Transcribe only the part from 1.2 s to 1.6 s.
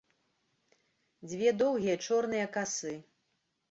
Дзве